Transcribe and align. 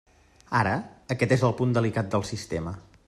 Ara, 0.59 0.71
aquest 1.15 1.35
és 1.37 1.43
el 1.49 1.53
punt 1.61 1.77
delicat 1.79 2.09
del 2.17 2.27
sistema. 2.31 2.75